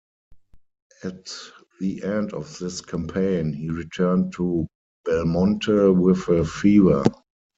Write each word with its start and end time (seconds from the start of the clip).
At 1.03 1.29
the 1.79 2.01
end 2.01 2.33
of 2.33 2.57
this 2.57 2.81
campaign 2.81 3.53
he 3.53 3.69
returned 3.69 4.33
to 4.33 4.65
Belmonte, 5.05 5.89
with 5.95 6.27
a 6.27 6.43
fever. 6.43 7.03